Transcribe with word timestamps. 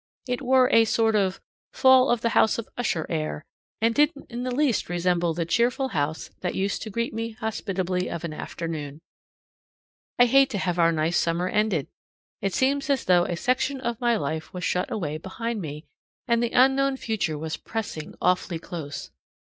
It 0.27 0.41
wore 0.41 0.67
a 0.73 0.85
sort 0.85 1.15
of 1.15 1.39
fall 1.73 2.09
of 2.09 2.21
the 2.21 2.29
House 2.29 2.57
of 2.57 2.67
Usher 2.75 3.05
air, 3.07 3.45
and 3.79 3.93
didn't 3.93 4.31
in 4.31 4.41
the 4.41 4.49
least 4.49 4.89
resemble 4.89 5.35
the 5.35 5.45
cheerful 5.45 5.89
house 5.89 6.31
that 6.39 6.55
used 6.55 6.81
to 6.81 6.89
greet 6.89 7.13
me 7.13 7.33
hospitably 7.33 8.09
of 8.09 8.23
an 8.23 8.33
afternoon. 8.33 8.99
I 10.17 10.25
hate 10.25 10.49
to 10.49 10.57
have 10.57 10.79
our 10.79 10.91
nice 10.91 11.17
summer 11.19 11.47
ended. 11.49 11.85
It 12.41 12.55
seems 12.55 12.89
as 12.89 13.05
though 13.05 13.25
a 13.25 13.35
section 13.37 13.79
of 13.79 14.01
my 14.01 14.17
life 14.17 14.51
was 14.55 14.63
shut 14.63 14.89
away 14.91 15.19
behind 15.19 15.61
me, 15.61 15.85
and 16.27 16.41
the 16.41 16.49
unknown 16.53 16.97
future 16.97 17.37
was 17.37 17.55
pressing 17.55 18.15
awfully 18.21 18.57
close. 18.57 19.11